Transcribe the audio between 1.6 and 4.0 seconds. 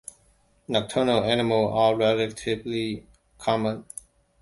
are relatively common.